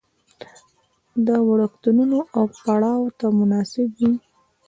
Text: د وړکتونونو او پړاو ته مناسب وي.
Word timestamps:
د 1.25 1.29
وړکتونونو 1.49 2.17
او 2.37 2.43
پړاو 2.59 3.03
ته 3.19 3.27
مناسب 3.39 3.89
وي. 3.99 4.13